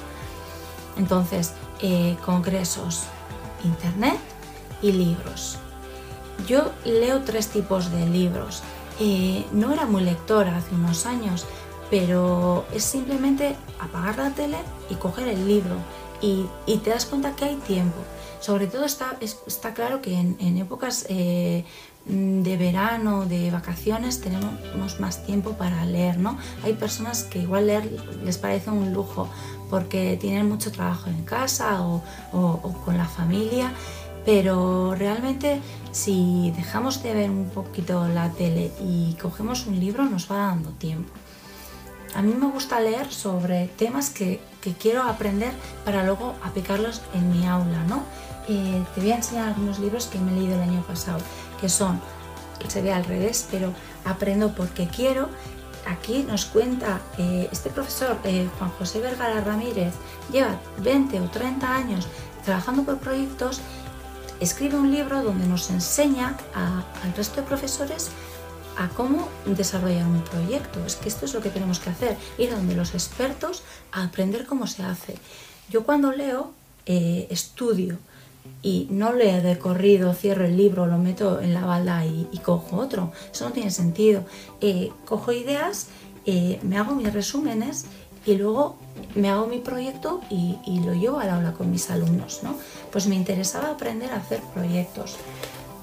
Entonces, 0.99 1.55
eh, 1.81 2.17
congresos, 2.25 3.05
internet 3.65 4.19
y 4.83 4.93
libros. 4.93 5.59
Yo 6.47 6.73
leo 6.85 7.23
tres 7.23 7.49
tipos 7.49 7.91
de 7.91 8.07
libros. 8.07 8.63
Eh, 9.01 9.45
no 9.53 9.73
era 9.73 9.87
muy 9.87 10.03
lectora 10.03 10.57
hace 10.57 10.75
unos 10.75 11.07
años, 11.07 11.47
pero 11.91 12.65
es 12.73 12.85
simplemente 12.85 13.57
apagar 13.81 14.19
la 14.19 14.31
tele 14.31 14.59
y 14.91 14.95
coger 14.97 15.29
el 15.29 15.47
libro 15.47 15.77
y, 16.21 16.47
te 16.79 16.91
das 16.91 17.07
cuenta 17.07 17.35
que 17.35 17.45
hay 17.45 17.57
tiempo. 17.57 17.99
Sobre 18.41 18.67
todo 18.67 18.85
está, 18.85 19.17
está 19.21 19.75
claro 19.75 20.01
que 20.01 20.15
en, 20.15 20.57
épocas 20.59 21.07
eh, 21.09 21.65
de 22.07 22.57
verano, 22.57 23.27
de 23.27 23.51
vacaciones, 23.51 24.21
tenemos 24.21 25.01
más 25.01 25.25
tiempo 25.27 25.53
para 25.53 25.85
leer, 25.85 26.19
¿no? 26.19 26.39
Hay 26.65 26.75
personas 26.75 27.25
que 27.25 27.41
igual 27.41 27.67
leer 27.67 27.91
les 28.25 28.39
parece 28.39 28.71
un 28.71 28.93
lujo, 28.93 29.29
porque 29.69 30.17
tienen 30.21 30.49
mucho 30.49 30.73
trabajo 30.73 31.11
en 31.11 31.25
casa 31.25 31.83
o, 31.83 32.03
con 32.85 32.97
la 32.97 33.07
familia, 33.07 33.73
pero 34.25 34.95
realmente 34.95 35.61
si 35.91 36.53
dejamos 36.57 37.03
de 37.03 37.15
ver 37.15 37.31
un 37.31 37.51
poquito 37.51 38.07
la 38.09 38.31
tele 38.31 38.71
y 38.81 39.15
cogemos 39.21 39.67
un 39.67 39.81
libro 39.81 40.05
nos 40.05 40.31
va 40.31 40.39
dando 40.39 40.71
tiempo. 40.71 41.11
a 42.15 42.23
mí 42.23 42.35
me 42.35 42.47
gusta 42.47 42.81
leer 42.81 43.13
sobre 43.13 43.69
temas 43.77 44.11
que, 44.11 44.41
quiero 44.81 45.03
aprender 45.03 45.53
para 45.85 46.05
luego 46.05 46.35
aplicarlos 46.43 47.03
en 47.15 47.31
mi 47.31 47.47
aula, 47.47 47.83
¿no? 47.85 48.03
Eh, 48.49 48.83
te 48.95 49.01
voy 49.01 49.13
a 49.13 49.17
enseñar 49.17 49.49
algunos 49.49 49.79
libros 49.79 50.07
que 50.07 50.19
me 50.19 50.33
he 50.33 50.35
leído 50.37 50.55
el 50.55 50.63
año 50.63 50.83
pasado, 50.83 51.19
que 51.61 51.69
son, 51.69 52.01
se 52.67 52.83
ve 52.83 52.93
al 52.93 53.05
revés, 53.05 53.47
pero 53.51 53.73
aprendo 54.05 54.55
porque 54.55 54.89
quiero. 54.89 55.29
Aquí 55.87 56.23
nos 56.23 56.45
cuenta 56.45 57.01
eh, 57.17 57.49
este 57.51 57.71
profesor, 57.71 58.19
eh, 58.25 58.49
Juan 58.59 58.71
José 58.79 59.01
Vergara 59.01 59.41
Ramírez, 59.41 59.95
lleva 60.31 60.59
20 60.79 61.21
o 61.21 61.31
30 61.31 61.75
años 61.75 62.09
trabajando 62.45 62.83
por 62.83 62.99
proyectos, 62.99 63.61
escribe 64.41 64.77
un 64.77 64.91
libro 64.91 65.23
donde 65.23 65.47
nos 65.47 65.71
enseña 65.71 66.37
al 66.55 67.15
resto 67.15 67.41
de 67.41 67.47
profesores 67.47 68.11
a 68.79 68.89
cómo 68.89 69.29
desarrollar 69.45 70.07
un 70.07 70.23
proyecto. 70.23 70.85
Es 70.87 70.97
que 70.97 71.09
esto 71.09 71.27
es 71.27 71.35
lo 71.35 71.43
que 71.43 71.51
tenemos 71.51 71.81
que 71.81 71.91
hacer, 71.91 72.17
ir 72.39 72.53
a 72.53 72.57
donde 72.57 72.77
los 72.77 72.95
expertos 72.95 73.63
a 73.93 74.05
aprender 74.05 74.47
cómo 74.47 74.67
se 74.67 74.85
hace. 74.85 75.17
Yo 75.69 75.85
cuando 75.85 76.13
leo, 76.13 76.53
eh, 76.87 77.27
estudio 77.29 77.99
y 78.63 78.87
no 78.91 79.13
leo 79.13 79.43
de 79.43 79.59
corrido, 79.59 80.15
cierro 80.15 80.47
el 80.47 80.57
libro, 80.57 80.87
lo 80.87 80.97
meto 80.97 81.41
en 81.41 81.55
la 81.55 81.67
balda 81.67 82.07
y, 82.07 82.41
cojo 82.43 82.77
otro. 82.77 83.13
Eso 83.33 83.47
no 83.47 83.53
tiene 83.53 83.71
sentido. 83.73 84.25
Eh, 84.61 84.91
cojo 85.05 85.33
ideas, 85.33 85.89
eh, 86.25 86.61
me 86.63 86.79
hago 86.79 86.95
mis 86.95 87.13
resúmenes 87.13 87.87
y 88.25 88.37
luego 88.37 88.77
me 89.17 89.29
hago 89.29 89.47
mi 89.47 89.59
proyecto 89.59 90.21
y, 90.31 90.57
y, 90.65 90.81
lo 90.81 90.95
llevo 90.95 91.19
al 91.19 91.31
aula 91.31 91.53
con 91.53 91.71
mis 91.71 91.91
alumnos. 91.91 92.41
¿no? 92.45 92.55
Pues 92.93 93.09
me 93.09 93.17
interesaba 93.17 93.71
aprender 93.71 94.13
a 94.13 94.17
hacer 94.17 94.41
proyectos 94.55 95.17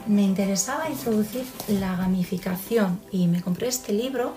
me 0.08 0.24
interesaba 0.24 0.90
introducir 0.90 1.46
la 1.68 1.96
gamificación 1.96 3.00
y 3.12 3.28
me 3.28 3.42
compré 3.42 3.68
este 3.68 3.94
libro 3.94 4.36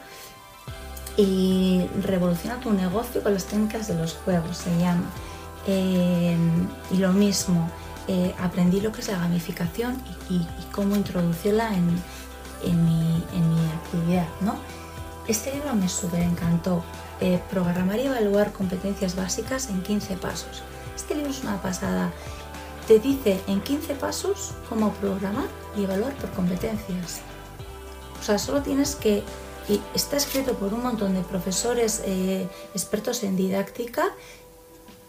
y 1.16 1.84
revoluciona 2.02 2.60
tu 2.60 2.72
negocio 2.72 3.22
con 3.22 3.34
las 3.34 3.44
técnicas 3.46 3.88
de 3.88 3.94
los 3.94 4.14
juegos, 4.14 4.56
se 4.56 4.70
llama. 4.78 5.10
Em, 5.66 6.68
y 6.90 6.98
lo 6.98 7.12
mismo, 7.12 7.68
eh, 8.06 8.34
aprendí 8.40 8.80
lo 8.80 8.92
que 8.92 9.00
es 9.00 9.08
la 9.08 9.18
gamificación 9.18 10.00
y, 10.30 10.46
cómo 10.72 10.94
introducirla 10.94 11.75
en, 11.75 11.87
mi, 12.84 13.25
actividad. 13.75 14.28
¿no? 14.40 14.56
Este 15.26 15.52
libro 15.52 15.75
me 15.75 15.88
súper 15.88 16.22
encantó. 16.22 16.82
Eh, 17.20 17.40
programar 17.50 17.98
y 17.98 18.06
evaluar 18.06 18.52
competencias 18.52 19.16
básicas 19.16 19.70
en 19.70 19.82
15 19.82 20.16
pasos. 20.18 20.62
Este 20.94 21.16
libro 21.16 21.30
es 21.30 21.42
una 21.42 21.60
pasada 21.60 22.12
te 22.88 22.99
dice 22.99 23.38
en 23.47 23.61
15 23.61 23.95
pasos 23.97 24.54
cómo 24.71 24.92
programar 24.95 25.45
y 25.76 25.85
evaluar 25.85 26.14
por 26.14 26.30
competencias. 26.30 27.21
O 28.18 28.25
sea, 28.25 28.38
solo 28.38 28.62
tienes 28.62 28.97
que... 28.97 29.23
Y 29.68 29.78
está 29.95 30.16
escrito 30.16 30.54
por 30.54 30.73
un 30.73 30.83
montón 30.83 31.12
de 31.12 31.21
profesores 31.21 32.02
eh, 32.07 32.49
expertos 32.73 33.23
en 33.23 33.37
didáctica 33.37 34.14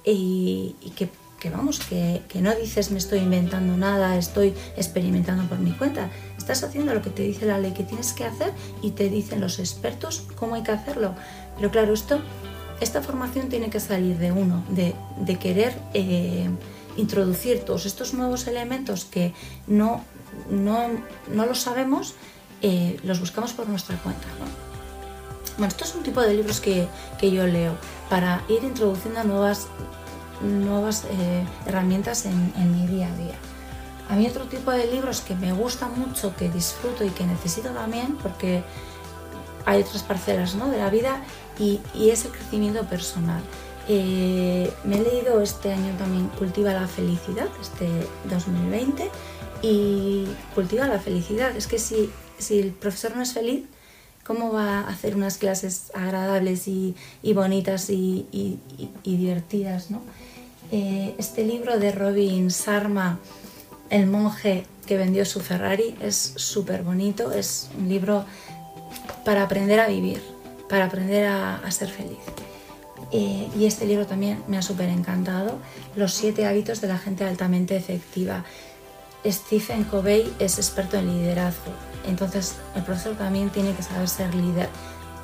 y, 0.04 0.76
que, 0.98 1.50
vamos, 1.50 1.80
que, 1.80 2.22
no 2.42 2.54
dices 2.54 2.92
me 2.92 2.98
estoy 2.98 3.20
inventando 3.20 3.78
nada, 3.78 4.18
estoy 4.18 4.54
experimentando 4.76 5.44
por 5.48 5.60
mi 5.60 5.72
cuenta. 5.72 6.12
Estás 6.38 6.62
haciendo 6.64 6.94
lo 6.94 7.02
que 7.02 7.12
te 7.12 7.24
dice 7.24 7.46
la 7.46 7.58
ley 7.60 7.72
que 7.72 7.86
tienes 7.86 8.12
que 8.12 8.26
hacer 8.26 8.52
y 8.82 8.92
te 8.92 9.08
dicen 9.10 9.40
los 9.40 9.60
expertos 9.60 10.28
cómo 10.36 10.56
hay 10.56 10.64
que 10.64 10.72
hacerlo. 10.72 11.16
Pero 11.56 11.72
claro, 11.72 11.94
esto, 11.94 12.20
esta 12.82 13.02
formación 13.02 13.48
tiene 13.48 13.70
que 13.70 13.80
salir 13.80 14.18
de 14.18 14.34
uno, 14.34 14.66
de, 14.70 15.38
querer... 15.38 15.80
Eh, 15.94 16.50
introducir 17.00 17.62
todos 17.62 17.86
estos 17.86 18.14
nuevos 18.14 18.48
elementos 18.48 19.06
que 19.06 19.34
no, 19.68 20.04
no, 20.50 20.88
no 21.32 21.46
lo 21.46 21.56
sabemos, 21.56 22.16
eh, 22.62 23.00
los 23.04 23.20
buscamos 23.20 23.54
por 23.54 23.68
nuestra 23.68 23.98
cuenta. 23.98 24.28
Bueno, 25.58 25.70
esto 25.70 25.84
es 25.84 25.96
un 25.96 26.04
tipo 26.04 26.22
de 26.22 26.34
libros 26.34 26.60
que, 26.60 26.88
que 27.20 27.32
yo 27.32 27.46
leo 27.48 27.76
para 28.10 28.44
ir 28.48 28.64
introduciendo 28.64 29.24
nuevas, 29.24 29.68
nuevas 30.42 31.06
eh, 31.12 31.44
herramientas 31.66 32.26
en, 32.26 32.54
en, 32.58 32.72
mi 32.74 32.88
día 32.88 33.08
a 33.08 33.18
día. 33.18 33.36
A 34.10 34.16
mí 34.16 34.26
otro 34.28 34.46
tipo 34.46 34.72
de 34.72 34.88
libros 34.88 35.22
que 35.22 35.36
me 35.36 35.54
gusta 35.54 35.88
mucho, 35.88 36.36
que 36.36 36.50
disfruto 36.50 37.04
y 37.04 37.10
que 37.10 37.26
necesito 37.26 37.70
también, 37.70 38.18
porque 38.22 38.64
hay 39.66 39.82
otras 39.82 40.04
parcelas 40.04 40.56
¿no? 40.56 40.70
de 40.70 40.78
la 40.78 40.90
vida, 40.90 41.22
y, 41.60 41.80
y 41.94 42.10
es 42.10 42.26
el 42.26 42.32
crecimiento 42.32 42.84
personal. 42.86 43.42
Eh, 43.92 44.72
me 44.84 44.98
he 44.98 45.04
leído 45.04 45.42
este 45.42 45.74
año 45.74 45.96
también 45.98 46.28
Cultiva 46.38 46.74
la 46.74 46.88
Felicidad, 46.88 47.48
este 47.60 47.90
2020, 48.30 49.10
y 49.64 50.28
Cultiva 50.54 50.88
la 50.88 51.00
Felicidad. 51.00 51.58
Es 51.58 51.66
que 51.66 51.80
si, 51.80 52.12
si 52.38 52.60
el 52.60 52.70
profesor 52.70 53.16
no 53.16 53.24
es 53.24 53.34
feliz, 53.34 53.66
¿cómo 54.24 54.54
va 54.54 54.82
a 54.82 54.90
hacer 54.90 55.16
unas 55.16 55.40
clases 55.40 55.92
agradables 55.96 56.68
y, 56.68 56.96
bonitas 57.34 57.90
y, 57.90 58.60
divertidas? 59.04 59.90
¿no? 59.90 60.04
Eh, 60.72 61.16
este 61.18 61.44
libro 61.44 61.80
de 61.80 61.92
Robin 61.92 62.52
Sarma, 62.52 63.18
El 63.90 64.06
monje 64.06 64.68
que 64.86 64.98
vendió 64.98 65.26
su 65.26 65.40
Ferrari, 65.40 65.96
es 66.00 66.34
súper 66.36 66.84
bonito, 66.84 67.32
es 67.32 67.72
un 67.76 67.90
libro 67.90 68.24
para 69.26 69.42
aprender 69.42 69.80
a 69.80 69.88
vivir, 69.88 70.22
para 70.70 70.86
aprender 70.86 71.26
a 71.26 71.72
ser 71.72 71.90
feliz. 71.90 72.20
Eh, 73.12 73.50
y 73.58 73.66
este 73.66 73.86
libro 73.86 74.06
también 74.06 74.44
me 74.48 74.58
ha 74.58 74.62
súper 74.62 74.90
encantado, 74.90 75.58
Los 75.96 76.14
siete 76.14 76.46
hábitos 76.46 76.80
de 76.82 76.88
la 76.88 76.98
gente 76.98 77.24
altamente 77.24 77.76
efectiva. 77.76 78.44
Stephen 79.26 79.84
Covey 79.84 80.32
es 80.40 80.58
experto 80.58 80.98
en 80.98 81.08
liderazgo, 81.08 81.72
entonces 82.08 82.56
el 82.76 82.84
profesor 82.84 83.16
también 83.18 83.50
tiene 83.50 83.74
que 83.74 83.84
saber 83.84 84.08
ser 84.08 84.34
líder, 84.34 84.70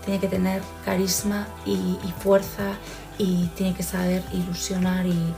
tiene 0.04 0.20
que 0.20 0.28
tener 0.28 0.62
carisma 0.84 1.48
y, 1.66 1.98
fuerza 2.20 2.74
y 3.18 3.48
tiene 3.56 3.74
que 3.74 3.84
saber 3.84 4.22
ilusionar 4.34 5.06
y, 5.06 5.34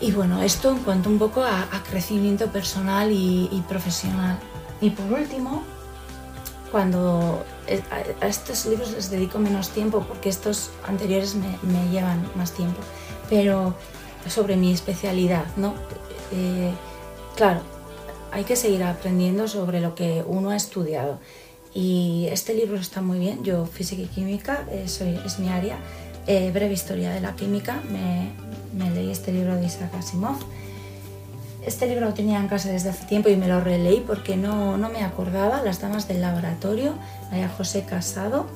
y 0.00 0.12
bueno, 0.12 0.42
esto 0.42 0.70
en 0.70 0.80
cuanto 0.80 1.08
un 1.08 1.18
poco 1.18 1.42
a, 1.42 1.66
crecimiento 1.88 2.48
personal 2.48 3.10
y 3.10 3.64
profesional. 3.68 4.38
Y 4.80 4.90
por 4.90 5.10
último, 5.10 5.64
cuando 6.70 7.44
eh, 7.66 7.82
a 8.20 8.26
estos 8.26 8.66
libros 8.66 8.92
les 8.92 9.10
dedico 9.10 9.38
menos 9.38 9.70
tiempo 9.70 10.04
porque 10.06 10.28
estos 10.28 10.70
anteriores 10.86 11.34
me, 11.34 11.90
llevan 11.90 12.28
más 12.36 12.52
tiempo, 12.52 12.80
pero 13.28 13.74
sobre 14.28 14.56
mi 14.56 14.72
especialidad, 14.72 15.44
¿no? 15.56 15.74
Eh, 16.32 16.70
claro, 17.36 17.62
hay 18.32 18.44
que 18.44 18.56
seguir 18.56 18.82
aprendiendo 18.84 19.48
sobre 19.48 19.80
lo 19.80 19.94
que 19.94 20.24
uno 20.26 20.50
ha 20.50 20.56
estudiado. 20.56 21.18
Y 21.74 22.26
este 22.30 22.54
libro 22.54 22.76
está 22.76 23.02
muy 23.02 23.18
bien, 23.18 23.44
yo 23.44 23.66
física 23.66 24.02
y 24.02 24.06
química, 24.06 24.66
eh, 24.70 24.86
es 24.86 25.38
mi 25.38 25.48
área, 25.48 25.78
breve 26.26 26.74
historia 26.74 27.10
de 27.10 27.20
la 27.20 27.34
química, 27.36 27.80
me, 27.90 28.32
me 28.76 28.90
leí 28.90 29.10
este 29.10 29.32
libro 29.32 29.56
de 29.56 29.64
Isaac 29.64 29.94
Asimov 29.94 30.36
este 31.68 31.86
libro 31.86 32.06
lo 32.06 32.14
tenía 32.14 32.38
en 32.38 32.48
casa 32.48 32.70
desde 32.70 32.88
hace 32.88 33.04
tiempo 33.04 33.28
y 33.28 33.36
me 33.36 33.46
lo 33.46 33.60
releí 33.60 34.00
porque 34.00 34.36
no, 34.36 34.76
me 34.76 35.04
acordaba. 35.04 35.62
Las 35.62 35.80
damas 35.80 36.08
del 36.08 36.20
laboratorio, 36.20 36.94
María 37.30 37.48
José 37.48 37.84
Casado. 37.84 38.46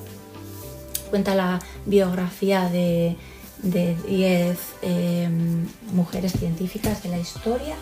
Cuenta 1.09 1.35
la 1.35 1.59
biografía 1.85 2.69
de 2.69 3.15
10 3.61 4.57
em, 4.81 5.67
mujeres 5.93 6.33
científicas 6.33 7.03
de 7.03 7.09
la 7.09 7.19
historia. 7.19 7.75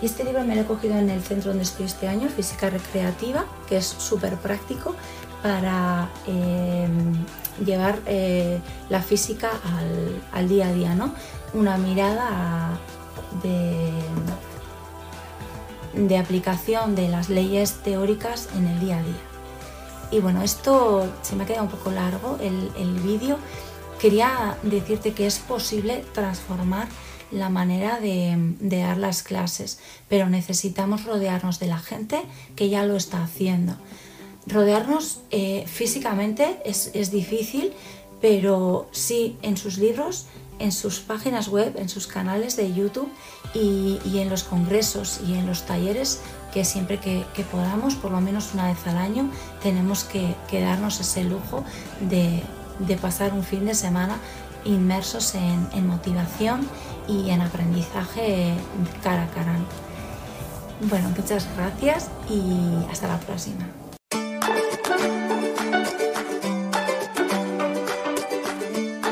Y 0.00 0.06
este 0.06 0.24
libro 0.24 0.44
me 0.44 0.54
lo 0.54 0.62
he 0.62 0.64
cogido 0.64 0.96
en 0.98 1.10
el 1.10 1.22
centro 1.22 1.50
donde 1.50 1.64
estoy 1.64 1.86
este 1.86 2.08
año, 2.08 2.28
Física 2.28 2.70
Recreativa, 2.70 3.44
que 3.68 3.76
es 3.76 3.86
súper 3.86 4.34
práctico 4.36 4.96
para 5.42 6.08
em, 6.26 7.14
llevar 7.64 7.98
eh, 8.06 8.60
la 8.88 9.02
física 9.02 9.50
al, 10.32 10.48
día 10.48 10.68
a 10.68 10.72
día, 10.72 10.94
¿no? 10.94 11.14
Una 11.52 11.76
mirada 11.76 12.78
de, 13.42 13.92
de 15.96 16.18
aplicación 16.18 16.94
de 16.94 17.08
las 17.08 17.28
leyes 17.28 17.82
teóricas 17.82 18.48
en 18.56 18.66
el 18.66 18.80
día 18.80 18.98
a 18.98 19.02
día. 19.02 19.14
Y 20.10 20.20
bueno, 20.20 20.42
esto 20.42 21.12
se 21.22 21.34
me 21.34 21.44
ha 21.44 21.46
quedado 21.46 21.64
un 21.64 21.70
poco 21.70 21.90
largo 21.90 22.38
el, 22.40 22.70
el 22.78 23.00
vídeo. 23.00 23.38
Quería 23.98 24.56
decirte 24.62 25.12
que 25.12 25.26
es 25.26 25.38
posible 25.38 26.04
transformar 26.12 26.88
la 27.30 27.48
manera 27.48 27.98
de, 28.00 28.36
de, 28.60 28.78
dar 28.78 28.96
las 28.96 29.22
clases, 29.22 29.78
pero 30.08 30.28
necesitamos 30.28 31.04
rodearnos 31.04 31.58
de 31.58 31.66
la 31.66 31.78
gente 31.78 32.22
que 32.54 32.68
ya 32.68 32.84
lo 32.84 32.96
está 32.96 33.22
haciendo. 33.22 33.74
Rodearnos 34.46 35.20
eh, 35.30 35.64
físicamente 35.66 36.58
es, 36.64 36.90
es 36.94 37.10
difícil, 37.10 37.72
pero 38.20 38.88
sí 38.92 39.36
en 39.42 39.56
sus 39.56 39.78
libros 39.78 40.26
en 40.58 40.72
sus 40.72 41.00
páginas 41.00 41.48
web, 41.48 41.74
en 41.76 41.88
sus 41.88 42.06
canales 42.06 42.56
de 42.56 42.72
YouTube 42.72 43.08
y, 43.54 43.98
en 44.18 44.30
los 44.30 44.44
congresos 44.44 45.20
y 45.26 45.34
en 45.34 45.46
los 45.46 45.62
talleres 45.62 46.20
que 46.52 46.64
siempre 46.64 46.98
que, 46.98 47.24
podamos, 47.50 47.94
por 47.96 48.12
lo 48.12 48.20
menos 48.20 48.54
una 48.54 48.66
vez 48.66 48.86
al 48.86 48.96
año, 48.96 49.30
tenemos 49.62 50.04
que, 50.04 50.34
darnos 50.52 51.00
ese 51.00 51.24
lujo 51.24 51.64
de, 52.00 52.42
pasar 53.00 53.32
un 53.32 53.42
fin 53.42 53.66
de 53.66 53.74
semana 53.74 54.18
inmersos 54.64 55.34
en, 55.34 55.86
motivación 55.86 56.68
y 57.08 57.30
en 57.30 57.42
aprendizaje 57.42 58.54
cara 59.02 59.24
a 59.24 59.30
cara. 59.30 59.58
Bueno, 60.88 61.10
muchas 61.16 61.46
gracias 61.56 62.08
y 62.28 62.90
hasta 62.90 63.08
la 63.08 63.20
próxima. 63.20 63.83